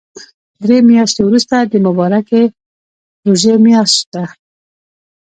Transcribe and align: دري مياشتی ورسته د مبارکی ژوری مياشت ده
دري 0.61 0.77
مياشتی 0.89 1.21
ورسته 1.25 1.55
د 1.61 1.73
مبارکی 1.85 2.43
ژوری 3.39 3.55
مياشت 3.65 4.01
ده 4.13 4.23